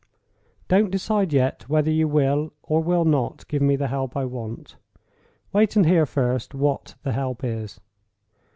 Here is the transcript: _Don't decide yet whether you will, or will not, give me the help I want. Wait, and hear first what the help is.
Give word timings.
_Don't 0.67 0.89
decide 0.89 1.31
yet 1.31 1.69
whether 1.69 1.91
you 1.91 2.07
will, 2.07 2.53
or 2.63 2.81
will 2.81 3.05
not, 3.05 3.47
give 3.47 3.61
me 3.61 3.75
the 3.75 3.89
help 3.89 4.17
I 4.17 4.25
want. 4.25 4.75
Wait, 5.53 5.75
and 5.75 5.85
hear 5.85 6.07
first 6.07 6.55
what 6.55 6.95
the 7.03 7.11
help 7.11 7.43
is. 7.43 7.79